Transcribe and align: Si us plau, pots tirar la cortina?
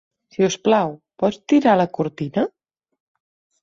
Si 0.37 0.45
us 0.47 0.57
plau, 0.67 0.95
pots 1.25 1.39
tirar 1.53 1.79
la 1.83 1.89
cortina? 2.01 2.49